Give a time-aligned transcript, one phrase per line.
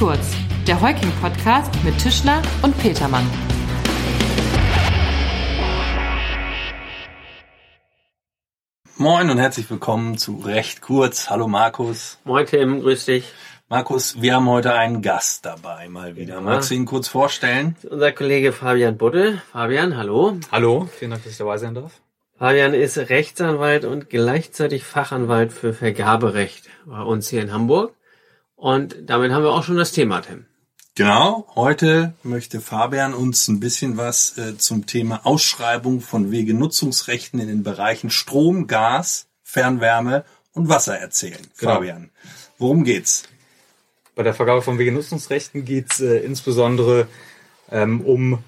[0.00, 0.34] kurz,
[0.66, 3.30] der Heuking-Podcast mit Tischler und Petermann.
[8.96, 11.28] Moin und herzlich willkommen zu Recht kurz.
[11.28, 12.18] Hallo Markus.
[12.24, 13.30] Moin Tim, grüß dich.
[13.68, 16.36] Markus, wir haben heute einen Gast dabei mal wieder.
[16.36, 16.40] Ja.
[16.40, 17.76] Magst du ihn kurz vorstellen?
[17.82, 19.42] Unser Kollege Fabian Budde.
[19.52, 20.38] Fabian, hallo.
[20.50, 22.00] Hallo, vielen Dank, dass ich dabei sein darf.
[22.38, 27.92] Fabian ist Rechtsanwalt und gleichzeitig Fachanwalt für Vergaberecht bei uns hier in Hamburg.
[28.60, 30.44] Und damit haben wir auch schon das Thema, Tim.
[30.94, 37.48] Genau, heute möchte Fabian uns ein bisschen was äh, zum Thema Ausschreibung von Wegenutzungsrechten in
[37.48, 41.40] den Bereichen Strom, Gas, Fernwärme und Wasser erzählen.
[41.56, 41.76] Genau.
[41.76, 42.10] Fabian,
[42.58, 43.22] worum geht's?
[44.14, 47.08] Bei der Vergabe von Wegenutzungsrechten geht's äh, insbesondere
[47.70, 48.44] ähm, um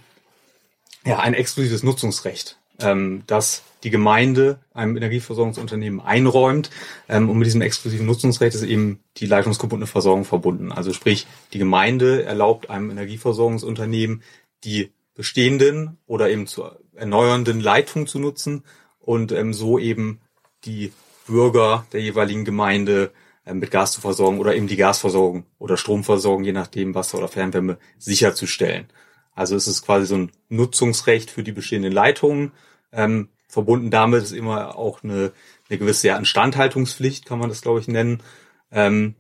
[1.07, 6.71] ja, ein exklusives Nutzungsrecht, ähm, das die Gemeinde einem Energieversorgungsunternehmen einräumt.
[7.09, 10.73] Ähm, und mit diesem exklusiven Nutzungsrecht ist eben die leitungsgebundene Versorgung verbunden.
[10.73, 14.23] Also sprich, die Gemeinde erlaubt einem Energieversorgungsunternehmen,
[14.65, 18.65] die bestehenden oder eben zu erneuernden Leitungen zu nutzen
[18.99, 20.21] und ähm, so eben
[20.65, 20.93] die
[21.27, 23.11] Bürger der jeweiligen Gemeinde
[23.45, 27.29] ähm, mit Gas zu versorgen oder eben die Gasversorgung oder Stromversorgung, je nachdem Wasser oder
[27.29, 28.87] Fernwärme, sicherzustellen.
[29.35, 32.53] Also es ist quasi so ein Nutzungsrecht für die bestehenden Leitungen,
[32.93, 35.33] ähm, verbunden damit ist immer auch eine,
[35.69, 38.23] eine gewisse ja, Instandhaltungspflicht, kann man das, glaube ich, nennen.
[38.71, 39.15] Ähm,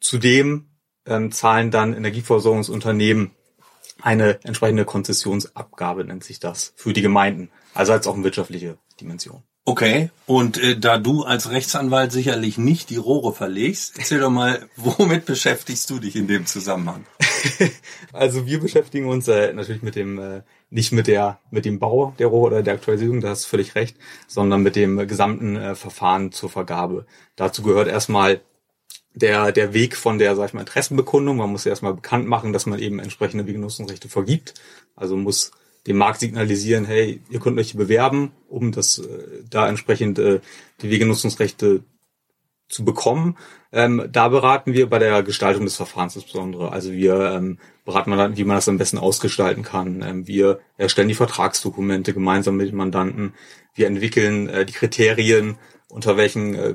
[0.00, 0.68] zudem
[1.06, 3.30] ähm, zahlen dann Energieversorgungsunternehmen
[4.00, 7.50] eine entsprechende Konzessionsabgabe, nennt sich das, für die Gemeinden.
[7.74, 9.42] Also als auch eine wirtschaftliche Dimension.
[9.64, 14.66] Okay, und äh, da du als Rechtsanwalt sicherlich nicht die Rohre verlegst, erzähl doch mal,
[14.76, 17.04] womit beschäftigst du dich in dem Zusammenhang?
[18.12, 22.14] also wir beschäftigen uns äh, natürlich mit dem äh, nicht mit der mit dem Bau
[22.18, 25.74] der Rohre oder der Aktualisierung, da hast du völlig recht, sondern mit dem gesamten äh,
[25.74, 27.06] Verfahren zur Vergabe.
[27.36, 28.40] Dazu gehört erstmal
[29.14, 31.36] der der Weg von der sag ich mal Interessenbekundung.
[31.36, 34.54] Man muss erstmal bekannt machen, dass man eben entsprechende Wegenutzungsrechte vergibt.
[34.96, 35.52] Also muss
[35.86, 40.40] dem Markt signalisieren, hey, ihr könnt euch bewerben, um das äh, da entsprechend äh,
[40.82, 41.82] die Wegenutzungsrechte
[42.68, 43.36] zu bekommen.
[43.72, 46.72] Ähm, da beraten wir bei der Gestaltung des Verfahrens insbesondere.
[46.72, 50.02] Also wir ähm, beraten man, wie man das am besten ausgestalten kann.
[50.02, 53.34] Ähm, wir erstellen die Vertragsdokumente gemeinsam mit den Mandanten.
[53.74, 55.58] Wir entwickeln äh, die Kriterien,
[55.88, 56.74] unter welchen äh,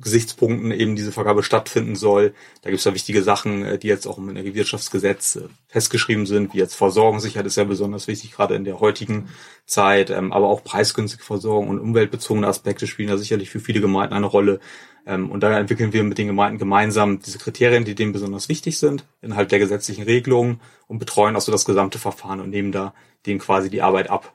[0.00, 2.34] Gesichtspunkten eben diese Vergabe stattfinden soll.
[2.62, 6.54] Da gibt es da wichtige Sachen, äh, die jetzt auch im Energiewirtschaftsgesetz äh, festgeschrieben sind,
[6.54, 9.28] wie jetzt Versorgungssicherheit ist ja besonders wichtig, gerade in der heutigen
[9.66, 14.14] Zeit, ähm, aber auch preisgünstige Versorgung und umweltbezogene Aspekte spielen da sicherlich für viele Gemeinden
[14.14, 14.60] eine Rolle.
[15.06, 18.78] Ähm, und da entwickeln wir mit den Gemeinden gemeinsam diese Kriterien, die denen besonders wichtig
[18.78, 22.94] sind, innerhalb der gesetzlichen Regelungen und betreuen also das gesamte Verfahren und nehmen da
[23.26, 24.34] denen quasi die Arbeit ab.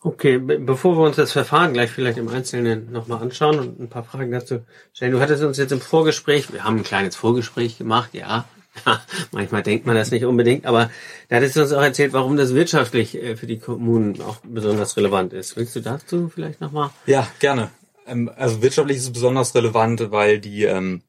[0.00, 4.04] Okay, bevor wir uns das Verfahren gleich vielleicht im Einzelnen nochmal anschauen und ein paar
[4.04, 4.60] Fragen dazu
[4.92, 5.10] stellen.
[5.10, 8.44] Du hattest uns jetzt im Vorgespräch, wir haben ein kleines Vorgespräch gemacht, ja.
[9.32, 10.88] Manchmal denkt man das nicht unbedingt, aber
[11.28, 14.96] da hattest du uns auch erzählt, warum das wirtschaftlich äh, für die Kommunen auch besonders
[14.96, 15.56] relevant ist.
[15.56, 16.90] Willst du dazu vielleicht nochmal?
[17.06, 17.70] Ja, gerne.
[18.06, 21.02] Ähm, also wirtschaftlich ist es besonders relevant, weil die ähm,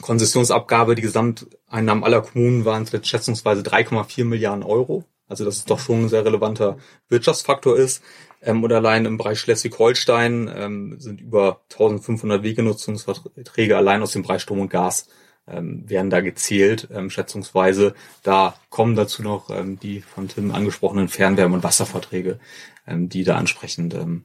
[0.00, 5.04] Konzessionsabgabe, die Gesamteinnahmen aller Kommunen waren schätzungsweise 3,4 Milliarden Euro.
[5.28, 6.78] Also dass es doch schon ein sehr relevanter
[7.08, 8.02] Wirtschaftsfaktor ist.
[8.42, 14.42] Ähm, und allein im Bereich Schleswig-Holstein ähm, sind über 1500 Wegenutzungsverträge allein aus dem Bereich
[14.42, 15.08] Strom und Gas
[15.50, 17.94] ähm, werden da gezählt, ähm, schätzungsweise.
[18.22, 22.38] Da kommen dazu noch ähm, die von Tim angesprochenen Fernwärme- und Wasserverträge,
[22.86, 24.24] ähm, die da entsprechend ähm,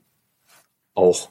[0.93, 1.29] auch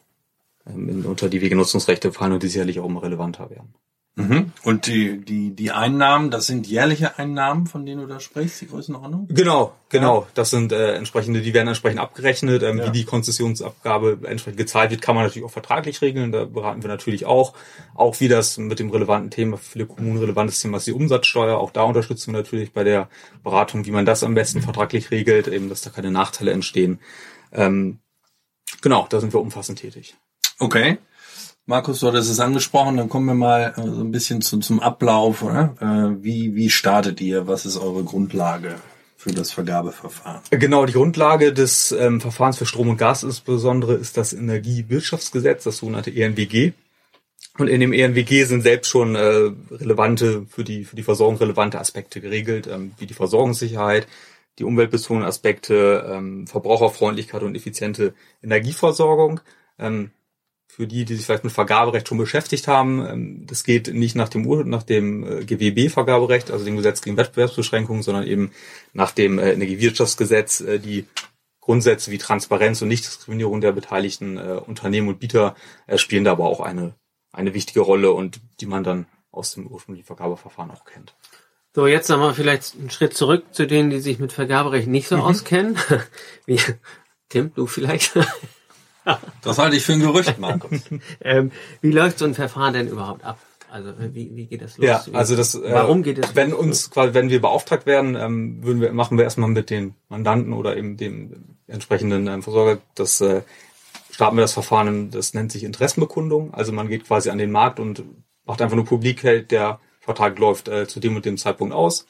[0.66, 3.74] ähm, unter die Wegenutzungsrechte fallen und die sicherlich auch immer relevanter werden.
[4.14, 4.52] Mhm.
[4.62, 8.68] Und die, die, die Einnahmen, das sind jährliche Einnahmen, von denen du da sprichst, die
[8.68, 9.26] Größenordnung?
[9.28, 10.26] Genau, genau.
[10.34, 12.62] Das sind äh, entsprechende, die werden entsprechend abgerechnet.
[12.62, 12.86] Ähm, ja.
[12.86, 16.30] Wie die Konzessionsabgabe entsprechend gezahlt wird, kann man natürlich auch vertraglich regeln.
[16.30, 17.54] Da beraten wir natürlich auch.
[17.94, 21.56] Auch wie das mit dem relevanten Thema, für viele Kommunen relevantes Thema ist die Umsatzsteuer.
[21.56, 23.08] Auch da unterstützen wir natürlich bei der
[23.42, 26.98] Beratung, wie man das am besten vertraglich regelt, eben, dass da keine Nachteile entstehen.
[27.50, 28.00] Ähm,
[28.82, 30.16] genau, da sind wir umfassend tätig.
[30.58, 30.98] Okay.
[31.66, 34.80] Markus, du hattest es angesprochen, dann kommen wir mal äh, so ein bisschen zu, zum
[34.80, 35.42] Ablauf.
[35.42, 35.74] Oder?
[35.80, 37.46] Äh, wie, wie startet ihr?
[37.46, 38.74] Was ist eure Grundlage
[39.16, 40.40] für das Vergabeverfahren?
[40.50, 45.76] Genau, die Grundlage des ähm, Verfahrens für Strom und Gas insbesondere ist das Energiewirtschaftsgesetz, das
[45.76, 46.72] sogenannte ENWG.
[47.58, 51.78] Und in dem ENWG sind selbst schon äh, relevante, für die, für die Versorgung relevante
[51.78, 54.08] Aspekte geregelt, ähm, wie die Versorgungssicherheit,
[54.58, 59.40] die umweltbezogenen Aspekte, ähm, Verbraucherfreundlichkeit und effiziente Energieversorgung.
[59.78, 60.10] Ähm,
[60.74, 64.30] für die, die sich vielleicht mit Vergaberecht schon beschäftigt haben, ähm, das geht nicht nach
[64.30, 68.52] dem, Ur nach dem äh, GWB-Vergaberecht, also dem Gesetz gegen Wettbewerbsbeschränkungen, sondern eben
[68.94, 71.04] nach dem äh, Energiewirtschaftsgesetz, äh, die
[71.60, 75.54] Grundsätze wie Transparenz und Nichtdiskriminierung der beteiligten Unternehmen und Bieter
[75.94, 76.96] spielen da aber auch eine,
[77.30, 81.14] eine wichtige Rolle und die man dann aus dem ursprünglichen Vergabeverfahren auch kennt.
[81.72, 85.18] So, jetzt nochmal vielleicht einen Schritt zurück zu denen, die sich mit Vergaberecht nicht so
[85.18, 85.78] auskennen.
[86.46, 86.58] Wie,
[87.28, 88.18] Tim, du vielleicht?
[89.42, 90.80] Das halte ich für ein Gerücht, Markus.
[91.20, 91.50] ähm,
[91.80, 93.38] wie läuft so ein Verfahren denn überhaupt ab?
[93.70, 94.86] Also wie, wie geht das los?
[94.86, 95.54] Ja, also das.
[95.54, 96.60] äh, warum geht es Wenn los?
[96.60, 100.52] uns quasi, wenn wir beauftragt werden, ähm, würden wir machen wir erstmal mit den Mandanten
[100.52, 103.40] oder eben dem entsprechenden ähm, Versorger das äh,
[104.10, 105.10] starten wir das Verfahren.
[105.10, 106.52] Das nennt sich Interessenbekundung.
[106.52, 108.04] Also man geht quasi an den Markt und
[108.44, 112.06] macht einfach nur publik, hält der Vertrag läuft äh, zu dem und dem Zeitpunkt aus.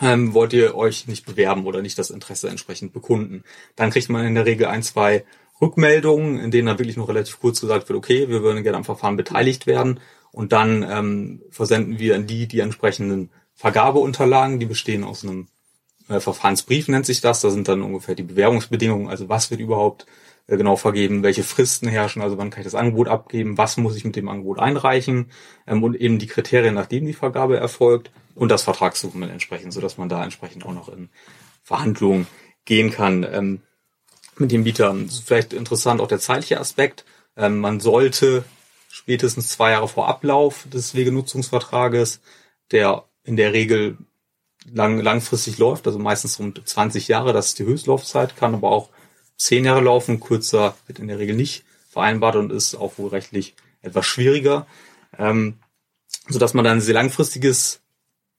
[0.00, 3.42] Ähm, wollt ihr euch nicht bewerben oder nicht das Interesse entsprechend bekunden?
[3.74, 5.24] Dann kriegt man in der Regel ein, zwei
[5.60, 8.84] Rückmeldungen, in denen dann wirklich nur relativ kurz gesagt wird, okay, wir würden gerne am
[8.84, 10.00] Verfahren beteiligt werden.
[10.32, 15.48] Und dann ähm, versenden wir an die die entsprechenden Vergabeunterlagen, die bestehen aus einem
[16.08, 17.40] äh, Verfahrensbrief, nennt sich das.
[17.40, 20.06] Da sind dann ungefähr die Bewerbungsbedingungen, also was wird überhaupt
[20.46, 23.96] äh, genau vergeben, welche Fristen herrschen, also wann kann ich das Angebot abgeben, was muss
[23.96, 25.30] ich mit dem Angebot einreichen
[25.66, 30.08] ähm, und eben die Kriterien, nachdem die Vergabe erfolgt und das Vertragsdokument entsprechend, sodass man
[30.08, 31.08] da entsprechend auch noch in
[31.62, 32.26] Verhandlungen
[32.64, 33.62] gehen kann ähm,
[34.40, 34.94] mit dem Bieter.
[35.24, 37.04] Vielleicht interessant auch der zeitliche Aspekt.
[37.36, 38.44] Ähm, man sollte
[38.88, 42.20] spätestens zwei Jahre vor Ablauf des Wegenutzungsvertrages,
[42.70, 43.98] der in der Regel
[44.72, 48.88] lang, langfristig läuft, also meistens rund 20 Jahre, das ist die Höchstlaufzeit, kann aber auch
[49.36, 53.54] zehn Jahre laufen, kürzer wird in der Regel nicht vereinbart und ist auch wohl rechtlich
[53.82, 54.66] etwas schwieriger,
[55.18, 55.58] ähm,
[56.28, 57.80] so dass man dann ein sehr langfristiges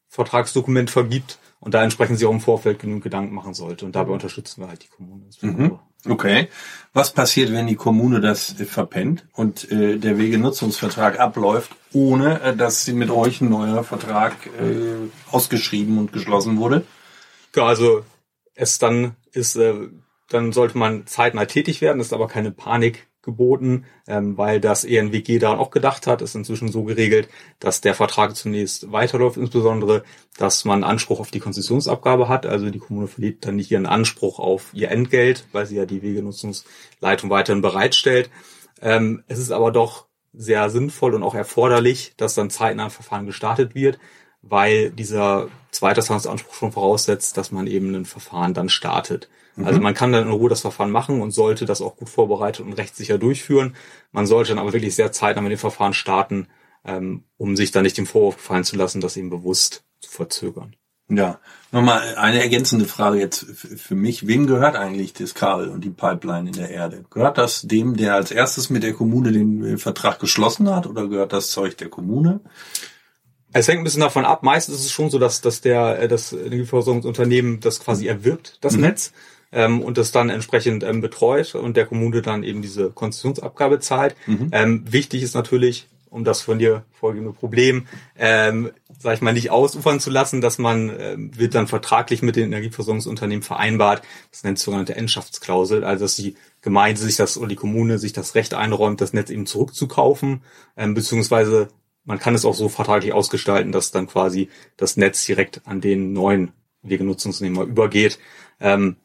[0.09, 3.85] Vertragsdokument vergibt und da entsprechend sich auch im Vorfeld genug Gedanken machen sollte.
[3.85, 5.25] Und dabei unterstützen wir halt die Kommune.
[5.25, 5.79] insbesondere.
[6.05, 6.49] Okay.
[6.94, 12.55] Was passiert, wenn die Kommune das äh, verpennt und äh, der Wegenutzungsvertrag abläuft, ohne äh,
[12.55, 16.83] dass sie mit euch ein neuer Vertrag äh, ausgeschrieben und geschlossen wurde?
[17.55, 18.03] Ja, also
[18.55, 19.75] es dann ist, äh,
[20.29, 25.38] dann sollte man zeitnah tätig werden, ist aber keine Panik geboten, ähm, weil das ENWG
[25.38, 27.29] daran auch gedacht hat, ist inzwischen so geregelt,
[27.59, 30.03] dass der Vertrag zunächst weiterläuft, insbesondere,
[30.38, 34.39] dass man Anspruch auf die Konzessionsabgabe hat, also die Kommune verliert dann nicht ihren Anspruch
[34.39, 38.31] auf ihr Entgelt, weil sie ja die Wegenutzungsleitung weiterhin bereitstellt.
[38.81, 43.25] Ähm, es ist aber doch sehr sinnvoll und auch erforderlich, dass dann zeitnah ein Verfahren
[43.25, 44.00] gestartet wird,
[44.41, 49.30] weil dieser Zweiterstandsanspruch schon voraussetzt, dass man eben ein Verfahren dann startet.
[49.65, 52.65] Also man kann dann in Ruhe das Verfahren machen und sollte das auch gut vorbereitet
[52.65, 53.75] und rechtssicher durchführen.
[54.12, 56.48] Man sollte dann aber wirklich sehr zeitnah mit dem Verfahren starten,
[56.86, 60.75] ähm, um sich dann nicht dem Vorwurf gefallen zu lassen, das eben bewusst zu verzögern.
[61.09, 61.39] Ja.
[61.71, 64.27] Nochmal eine ergänzende Frage jetzt für mich.
[64.27, 67.06] Wem gehört eigentlich das Kabel und die Pipeline in der Erde?
[67.09, 71.07] Gehört das dem, der als erstes mit der Kommune den äh, Vertrag geschlossen hat oder
[71.07, 72.42] gehört das Zeug der Kommune?
[73.54, 74.44] Es hängt ein bisschen davon ab.
[74.44, 78.75] Meistens ist es schon so, dass, dass der, äh, das Energieversorgungsunternehmen das quasi erwirbt, das
[78.75, 79.13] Netz,
[79.51, 84.15] ähm, und das dann entsprechend ähm, betreut und der Kommune dann eben diese Konzessionsabgabe zahlt.
[84.51, 89.51] Ähm, wichtig ist natürlich, um das von dir vorgegebene Problem, ähm, sag ich mal, nicht
[89.51, 94.01] ausufern zu lassen, dass man, ähm, wird dann vertraglich mit den Energieversorgungsunternehmen vereinbart.
[94.31, 98.13] Das nennt sich sogenannte Endschaftsklausel, also dass die Gemeinde sich das oder die Kommune sich
[98.13, 100.41] das Recht einräumt, das Netz eben zurückzukaufen,
[100.75, 101.69] ähm, beziehungsweise
[102.03, 106.13] man kann es auch so vertraglich ausgestalten, dass dann quasi das Netz direkt an den
[106.13, 108.17] neuen Wegenutzungsnehmer übergeht.
[108.61, 108.95] Ähm,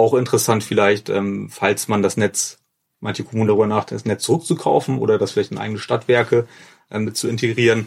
[0.00, 2.58] auch interessant vielleicht, ähm, falls man das Netz,
[3.00, 6.46] manche Kommunen darüber nachdenken, das Netz zurückzukaufen oder das vielleicht in eigene Stadtwerke
[6.90, 7.86] ähm, mit zu integrieren,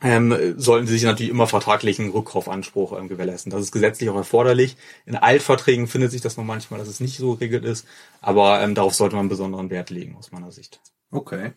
[0.00, 3.50] ähm, sollten sie sich natürlich immer vertraglichen Rückkaufanspruch ähm, gewährleisten.
[3.50, 4.76] Das ist gesetzlich auch erforderlich.
[5.06, 7.86] In Altverträgen findet sich das noch manchmal, dass es nicht so geregelt ist,
[8.20, 10.80] aber ähm, darauf sollte man besonderen Wert legen, aus meiner Sicht.
[11.10, 11.52] Okay.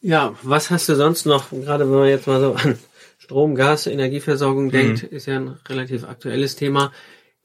[0.00, 2.78] Ja, was hast du sonst noch, gerade wenn man jetzt mal so an
[3.18, 6.92] Strom, Gas, Energieversorgung denkt, ist ja ein relativ aktuelles Thema.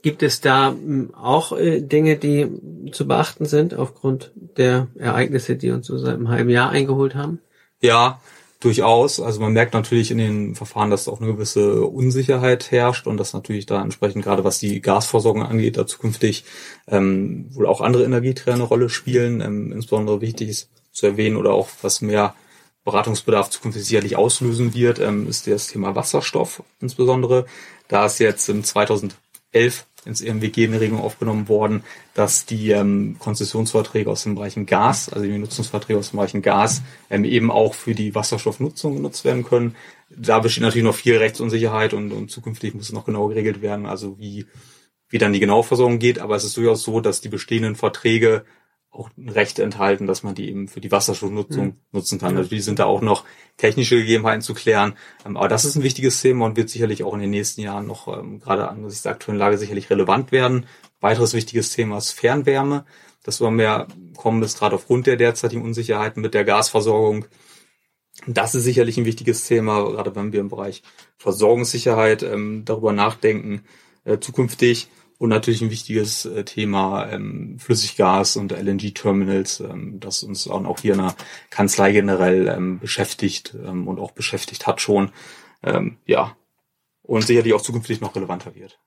[0.08, 2.48] Gibt es da m, auch äh, Dinge, die
[2.94, 7.42] zu beachten sind aufgrund der Ereignisse, die uns so seit einem halben Jahr eingeholt haben?
[7.82, 8.22] Ja,
[8.62, 9.20] durchaus.
[9.20, 13.34] Also man merkt natürlich in den Verfahren, dass auch eine gewisse Unsicherheit herrscht und dass
[13.34, 16.46] natürlich da entsprechend gerade was die Gasversorgung angeht, da zukünftig
[16.88, 19.42] ähm, wohl auch andere Energieträger eine Rolle spielen.
[19.42, 22.34] Ähm, insbesondere wichtig ist zu erwähnen oder auch was mehr
[22.86, 27.46] Beratungsbedarf zukünftig sicherlich auslösen wird, ähm, ist das Thema Wasserstoff insbesondere.
[27.90, 31.84] Da ist jetzt im 2011 ins EMWG eine Regelung aufgenommen worden,
[32.14, 36.82] dass die ähm, Konzessionsverträge aus den Bereichen Gas, also die Nutzungsverträge aus den Bereichen Gas,
[37.10, 39.76] ähm, eben auch für die Wasserstoffnutzung genutzt werden können.
[40.10, 43.86] Da besteht natürlich noch viel Rechtsunsicherheit und, und zukünftig muss es noch genau geregelt werden,
[43.86, 44.46] also wie,
[45.10, 46.20] wie dann die genaue Versorgung geht.
[46.20, 48.46] Aber es ist durchaus so, dass die bestehenden Verträge
[48.98, 52.34] auch Rechte enthalten, dass man die eben für die Wasserstoffnutzung nutzen kann.
[52.34, 53.26] Natürlich sind da auch noch
[53.58, 54.94] technische Gegebenheiten zu klären.
[55.26, 57.86] Ähm, aber das ist ein wichtiges Thema und wird sicherlich auch in den nächsten Jahren
[57.86, 60.66] noch, ähm, gerade angesichts der aktuellen Lage, sicherlich relevant werden.
[61.00, 62.86] Weiteres wichtiges Thema ist Fernwärme.
[63.24, 67.26] Das immer mehr kommen ist gerade aufgrund der derzeitigen Unsicherheiten mit der Gasversorgung.
[68.26, 70.82] Das ist sicherlich ein wichtiges Thema, gerade wenn wir im Bereich
[71.18, 73.64] Versorgungssicherheit ähm, darüber nachdenken,
[74.06, 74.88] äh, zukünftig.
[75.18, 80.94] Und natürlich ein wichtiges äh, Thema ähm, Flüssiggas und LNG-Terminals, ähm, das uns auch hier
[80.94, 81.16] in der
[81.50, 85.12] Kanzlei generell ähm, beschäftigt ähm, und auch beschäftigt hat schon.
[85.64, 86.38] Ähm, ja,
[87.02, 88.80] und sicherlich auch zukünftig noch relevanter wird.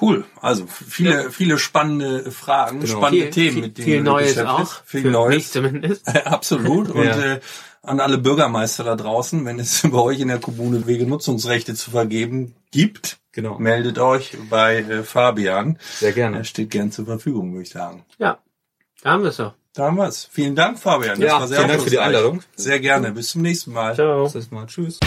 [0.00, 0.24] Cool.
[0.40, 1.30] Also viele, ja.
[1.30, 2.98] viele spannende Fragen, genau.
[2.98, 4.84] spannende viel, Themen, viel, mit denen viel Neues auch.
[4.84, 5.52] Viel Neues.
[5.52, 6.08] zumindest.
[6.26, 6.90] Absolut.
[6.90, 7.34] Und ja.
[7.34, 7.40] äh,
[7.82, 12.54] an alle Bürgermeister da draußen, wenn es bei euch in der Kommune Wegenutzungsrechte zu vergeben
[12.70, 13.58] gibt, genau.
[13.58, 15.78] meldet euch bei äh, Fabian.
[15.78, 16.38] Sehr gerne.
[16.38, 18.04] Er steht gern zur Verfügung, würde ich sagen.
[18.18, 18.38] Ja,
[19.02, 19.54] da haben wir es doch.
[19.74, 20.24] Da haben wir es.
[20.24, 21.20] Vielen Dank, Fabian.
[21.20, 22.42] Das ja, war sehr vielen Dank für die Einladung.
[22.56, 23.12] Sehr gerne.
[23.12, 23.94] Bis zum nächsten Mal.
[23.94, 24.24] Ciao.
[24.24, 24.66] Bis zum nächsten Mal.
[24.66, 24.98] Tschüss.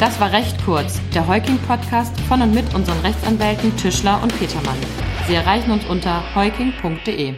[0.00, 4.78] Das war recht kurz, der Heuking-Podcast von und mit unseren Rechtsanwälten Tischler und Petermann.
[5.26, 7.34] Sie erreichen uns unter heuking.de.